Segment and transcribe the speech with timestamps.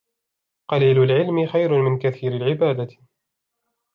[0.71, 2.95] قَلِيلُ الْعِلْمِ خَيْرٌ مِنْ كَثِيرِ الْعِبَادَةِ